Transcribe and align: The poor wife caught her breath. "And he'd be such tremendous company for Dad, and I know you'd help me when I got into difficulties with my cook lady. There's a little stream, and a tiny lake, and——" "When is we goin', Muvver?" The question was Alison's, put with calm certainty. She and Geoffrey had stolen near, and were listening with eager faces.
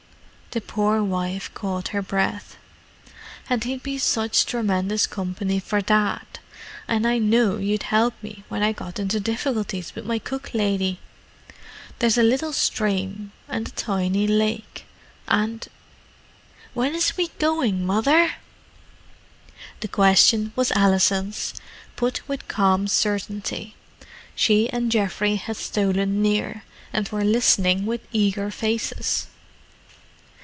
The 0.53 0.59
poor 0.59 1.01
wife 1.01 1.49
caught 1.53 1.87
her 1.95 2.01
breath. 2.01 2.57
"And 3.49 3.63
he'd 3.63 3.81
be 3.81 3.97
such 3.97 4.45
tremendous 4.45 5.07
company 5.07 5.61
for 5.61 5.79
Dad, 5.79 6.25
and 6.89 7.07
I 7.07 7.19
know 7.19 7.55
you'd 7.55 7.83
help 7.83 8.21
me 8.21 8.43
when 8.49 8.61
I 8.61 8.73
got 8.73 8.99
into 8.99 9.21
difficulties 9.21 9.95
with 9.95 10.03
my 10.05 10.19
cook 10.19 10.53
lady. 10.53 10.99
There's 11.99 12.17
a 12.17 12.21
little 12.21 12.51
stream, 12.51 13.31
and 13.47 13.69
a 13.69 13.71
tiny 13.71 14.27
lake, 14.27 14.83
and——" 15.25 15.67
"When 16.73 16.95
is 16.95 17.15
we 17.15 17.29
goin', 17.39 17.85
Muvver?" 17.87 18.33
The 19.79 19.87
question 19.87 20.51
was 20.57 20.73
Alison's, 20.73 21.53
put 21.95 22.27
with 22.27 22.49
calm 22.49 22.89
certainty. 22.89 23.75
She 24.35 24.69
and 24.69 24.91
Geoffrey 24.91 25.37
had 25.37 25.55
stolen 25.55 26.21
near, 26.21 26.63
and 26.91 27.07
were 27.07 27.23
listening 27.23 27.85
with 27.85 28.05
eager 28.11 28.51
faces. 28.51 29.27